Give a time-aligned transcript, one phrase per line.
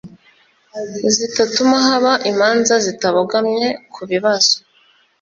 [1.15, 4.55] zitatuma haba imanza zitabogamye ku bibazo